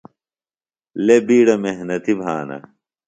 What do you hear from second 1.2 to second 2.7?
بِیڈہ محنتیۡ بھانہ۔